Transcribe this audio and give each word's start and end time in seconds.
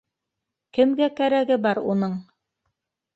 Кемгә 0.77 1.09
кәрәге 1.19 1.57
бар 1.65 1.81
уның? 1.93 2.17